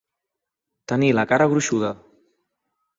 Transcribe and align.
Tenir 0.93 1.11
la 1.19 1.27
cara 1.35 1.49
gruixuda. 1.55 1.95